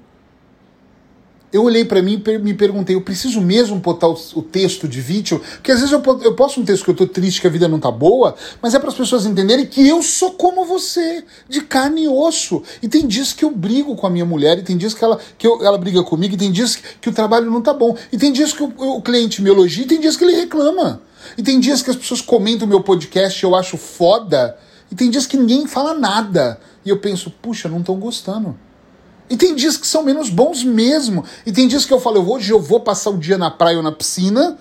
Eu 1.52 1.64
olhei 1.64 1.84
para 1.84 2.02
mim 2.02 2.22
e 2.26 2.38
me 2.38 2.54
perguntei, 2.54 2.96
eu 2.96 3.02
preciso 3.02 3.42
mesmo 3.42 3.76
botar 3.78 4.08
o, 4.08 4.42
texto 4.42 4.88
de 4.88 5.02
vídeo? 5.02 5.40
Porque 5.56 5.72
às 5.72 5.80
vezes 5.80 5.92
eu, 5.92 6.02
eu 6.22 6.34
posto 6.34 6.62
um 6.62 6.66
texto 6.66 6.86
que 6.86 6.92
eu 6.92 6.96
tô 6.96 7.06
triste, 7.06 7.42
que 7.42 7.48
a 7.48 7.50
vida 7.50 7.68
não 7.68 7.80
tá 7.80 7.92
boa, 7.92 8.36
mas 8.62 8.74
é 8.74 8.80
para 8.80 8.90
as 8.90 8.96
pessoas 8.96 9.26
entenderem 9.26 9.66
que 9.66 9.86
eu 9.86 10.02
sou 10.02 10.32
como 10.32 10.66
você, 10.66 11.24
de 11.50 11.62
carne 11.62 12.04
e 12.04 12.08
osso. 12.08 12.64
E 12.82 12.88
tem 12.88 13.06
dias 13.06 13.34
que 13.34 13.44
eu 13.44 13.52
brigo 13.52 13.96
com 13.96 14.08
a 14.08 14.10
minha 14.10 14.26
mulher, 14.26 14.58
e 14.60 14.64
tem 14.64 14.78
dias 14.78 14.94
que 14.94 15.04
ela, 15.04 15.20
que 15.38 15.46
eu, 15.46 15.64
ela 15.64 15.78
briga 15.78 16.02
comigo, 16.04 16.36
e 16.36 16.38
tem 16.38 16.52
dias 16.52 16.76
que, 16.76 16.84
que, 17.02 17.10
o 17.10 17.14
trabalho 17.14 17.52
não 17.52 17.62
tá 17.62 17.74
bom, 17.74 17.98
e 18.12 18.18
tem 18.18 18.32
dias 18.32 18.54
que 18.54 18.64
o, 18.64 18.74
o 18.78 19.02
cliente 19.02 19.42
me 19.42 19.50
elogia, 19.50 19.84
e 19.84 19.88
tem 19.88 20.00
dias 20.00 20.16
que 20.16 20.24
ele 20.24 20.36
reclama. 20.36 21.02
E 21.38 21.44
tem 21.44 21.60
dias 21.60 21.82
que 21.82 21.90
as 21.90 21.96
pessoas 21.96 22.22
comentam 22.22 22.66
o 22.66 22.70
meu 22.70 22.82
podcast 22.82 23.44
e 23.44 23.48
eu 23.48 23.56
acho 23.56 23.78
foda, 23.78 24.58
e 24.90 24.96
tem 24.96 25.10
dias 25.10 25.26
que 25.26 25.38
ninguém 25.38 25.68
fala 25.68 25.94
nada. 25.94 26.60
E 26.86 26.90
eu 26.90 26.98
penso, 26.98 27.30
puxa, 27.42 27.70
não 27.70 27.80
estão 27.80 27.96
gostando. 27.96 28.58
E 29.32 29.38
tem 29.38 29.56
dias 29.56 29.78
que 29.78 29.88
são 29.88 30.04
menos 30.04 30.30
bons 30.30 30.62
mesmo. 30.62 31.24
E 31.46 31.54
tem 31.54 31.66
dias 31.66 31.86
que 31.86 31.94
eu 31.94 32.02
falo, 32.02 32.30
hoje 32.30 32.52
eu 32.52 32.60
vou 32.60 32.82
passar 32.82 33.12
o 33.12 33.18
dia 33.18 33.38
na 33.38 33.50
praia 33.50 33.78
ou 33.78 33.84
na 33.84 33.94
piscina 33.94 34.58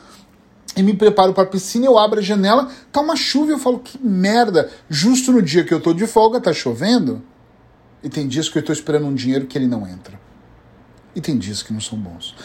e 0.76 0.82
me 0.84 0.94
preparo 0.94 1.34
para 1.34 1.42
a 1.42 1.46
piscina, 1.46 1.86
eu 1.86 1.98
abro 1.98 2.20
a 2.20 2.22
janela, 2.22 2.70
tá 2.92 3.00
uma 3.00 3.16
chuva 3.16 3.50
eu 3.50 3.58
falo, 3.58 3.80
que 3.80 3.98
merda. 4.00 4.70
Justo 4.88 5.32
no 5.32 5.42
dia 5.42 5.64
que 5.64 5.74
eu 5.74 5.80
tô 5.80 5.92
de 5.92 6.06
folga, 6.06 6.40
tá 6.40 6.52
chovendo. 6.52 7.20
E 8.00 8.08
tem 8.08 8.28
dias 8.28 8.48
que 8.48 8.58
eu 8.58 8.62
tô 8.62 8.72
esperando 8.72 9.06
um 9.06 9.12
dinheiro 9.12 9.46
que 9.46 9.58
ele 9.58 9.66
não 9.66 9.84
entra. 9.88 10.20
E 11.14 11.20
tem 11.20 11.36
dias 11.36 11.62
que 11.62 11.72
não 11.72 11.80
são 11.80 11.98
bons. 11.98 12.36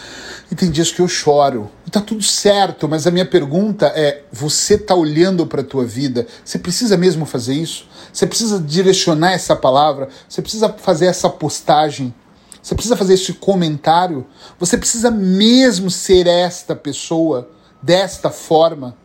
E 0.52 0.56
tem 0.56 0.72
dias 0.72 0.92
que 0.92 1.00
eu 1.00 1.08
choro. 1.08 1.70
E 1.86 1.92
tá 1.92 2.02
tudo 2.02 2.24
certo, 2.24 2.88
mas 2.88 3.06
a 3.06 3.12
minha 3.12 3.26
pergunta 3.26 3.88
é: 3.88 4.24
você 4.32 4.78
tá 4.78 4.96
olhando 4.96 5.46
para 5.46 5.62
a 5.62 5.64
tua 5.64 5.86
vida? 5.86 6.26
Você 6.44 6.58
precisa 6.58 6.98
mesmo 6.98 7.26
fazer 7.26 7.54
isso? 7.54 7.88
Você 8.12 8.26
precisa 8.26 8.60
direcionar 8.60 9.34
essa 9.34 9.56
palavra? 9.56 10.10
Você 10.28 10.42
precisa 10.42 10.70
fazer 10.70 11.06
essa 11.06 11.30
postagem? 11.30 12.14
Você 12.62 12.74
precisa 12.74 12.98
fazer 12.98 13.14
esse 13.14 13.34
comentário? 13.34 14.26
Você 14.60 14.76
precisa 14.76 15.12
mesmo 15.12 15.92
ser 15.92 16.26
esta 16.26 16.76
pessoa 16.76 17.48
desta 17.82 18.32
forma? 18.32 18.98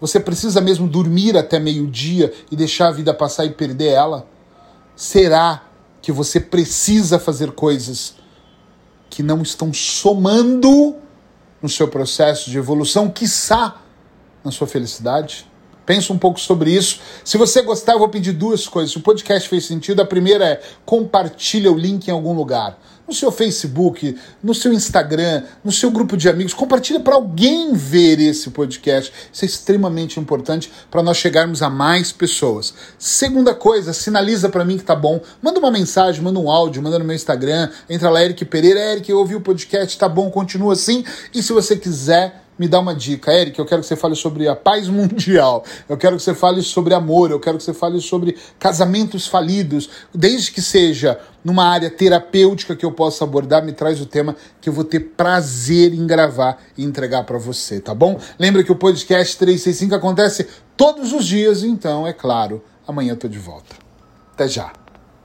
Você 0.00 0.20
precisa 0.20 0.60
mesmo 0.60 0.86
dormir 0.86 1.36
até 1.36 1.58
meio-dia 1.58 2.32
e 2.50 2.54
deixar 2.54 2.88
a 2.88 2.92
vida 2.92 3.12
passar 3.12 3.44
e 3.44 3.50
perder 3.50 3.88
ela? 3.88 4.28
Será 4.94 5.64
que 6.00 6.12
você 6.12 6.38
precisa 6.38 7.18
fazer 7.18 7.50
coisas 7.52 8.21
que 9.12 9.22
não 9.22 9.42
estão 9.42 9.74
somando 9.74 10.96
no 11.60 11.68
seu 11.68 11.86
processo 11.86 12.50
de 12.50 12.56
evolução, 12.56 13.10
quiçá 13.10 13.76
na 14.42 14.50
sua 14.50 14.66
felicidade? 14.66 15.46
Pensa 15.84 16.14
um 16.14 16.18
pouco 16.18 16.40
sobre 16.40 16.70
isso. 16.70 16.98
Se 17.22 17.36
você 17.36 17.60
gostar, 17.60 17.92
eu 17.92 17.98
vou 17.98 18.08
pedir 18.08 18.32
duas 18.32 18.66
coisas. 18.66 18.92
Se 18.92 18.96
o 18.96 19.02
podcast 19.02 19.46
fez 19.50 19.66
sentido, 19.66 20.00
a 20.00 20.06
primeira 20.06 20.46
é 20.46 20.62
compartilha 20.86 21.70
o 21.70 21.76
link 21.76 22.08
em 22.08 22.10
algum 22.10 22.32
lugar. 22.32 22.78
No 23.12 23.16
seu 23.16 23.30
Facebook, 23.30 24.16
no 24.42 24.54
seu 24.54 24.72
Instagram, 24.72 25.42
no 25.62 25.70
seu 25.70 25.90
grupo 25.90 26.16
de 26.16 26.30
amigos. 26.30 26.54
Compartilha 26.54 26.98
para 26.98 27.14
alguém 27.14 27.74
ver 27.74 28.18
esse 28.18 28.48
podcast. 28.48 29.12
Isso 29.30 29.44
é 29.44 29.46
extremamente 29.46 30.18
importante 30.18 30.72
para 30.90 31.02
nós 31.02 31.18
chegarmos 31.18 31.60
a 31.60 31.68
mais 31.68 32.10
pessoas. 32.10 32.72
Segunda 32.98 33.54
coisa, 33.54 33.92
sinaliza 33.92 34.48
para 34.48 34.64
mim 34.64 34.78
que 34.78 34.84
tá 34.84 34.96
bom. 34.96 35.20
Manda 35.42 35.58
uma 35.58 35.70
mensagem, 35.70 36.22
manda 36.22 36.38
um 36.38 36.50
áudio, 36.50 36.82
manda 36.82 36.98
no 36.98 37.04
meu 37.04 37.14
Instagram. 37.14 37.68
Entra 37.86 38.08
lá, 38.08 38.24
Eric 38.24 38.46
Pereira. 38.46 38.80
Eric, 38.80 39.10
eu 39.10 39.18
ouvi 39.18 39.36
o 39.36 39.42
podcast, 39.42 39.98
tá 39.98 40.08
bom, 40.08 40.30
continua 40.30 40.72
assim. 40.72 41.04
E 41.34 41.42
se 41.42 41.52
você 41.52 41.76
quiser 41.76 42.41
me 42.62 42.68
dá 42.68 42.78
uma 42.78 42.94
dica. 42.94 43.32
Eric, 43.32 43.58
eu 43.58 43.66
quero 43.66 43.80
que 43.80 43.88
você 43.88 43.96
fale 43.96 44.14
sobre 44.14 44.46
a 44.46 44.54
paz 44.54 44.86
mundial, 44.86 45.64
eu 45.88 45.96
quero 45.96 46.16
que 46.16 46.22
você 46.22 46.32
fale 46.32 46.62
sobre 46.62 46.94
amor, 46.94 47.32
eu 47.32 47.40
quero 47.40 47.58
que 47.58 47.64
você 47.64 47.74
fale 47.74 48.00
sobre 48.00 48.38
casamentos 48.56 49.26
falidos, 49.26 49.90
desde 50.14 50.52
que 50.52 50.62
seja 50.62 51.18
numa 51.44 51.64
área 51.64 51.90
terapêutica 51.90 52.76
que 52.76 52.86
eu 52.86 52.92
possa 52.92 53.24
abordar, 53.24 53.64
me 53.64 53.72
traz 53.72 54.00
o 54.00 54.06
tema 54.06 54.36
que 54.60 54.68
eu 54.68 54.72
vou 54.72 54.84
ter 54.84 55.00
prazer 55.00 55.92
em 55.92 56.06
gravar 56.06 56.62
e 56.78 56.84
entregar 56.84 57.24
para 57.24 57.36
você, 57.36 57.80
tá 57.80 57.92
bom? 57.92 58.16
Lembra 58.38 58.62
que 58.62 58.70
o 58.70 58.76
podcast 58.76 59.36
365 59.38 59.96
acontece 59.96 60.46
todos 60.76 61.12
os 61.12 61.26
dias, 61.26 61.64
então, 61.64 62.06
é 62.06 62.12
claro, 62.12 62.62
amanhã 62.86 63.14
eu 63.14 63.16
tô 63.16 63.26
de 63.26 63.40
volta. 63.40 63.74
Até 64.34 64.46
já. 64.46 64.81